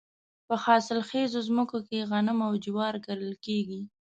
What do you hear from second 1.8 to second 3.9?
کې غنم او جوار کرل کیږي.